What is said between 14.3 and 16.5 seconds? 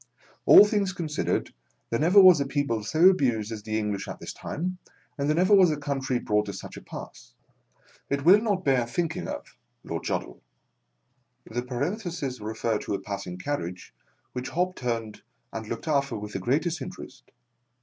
which Hobbs turned and looked after with the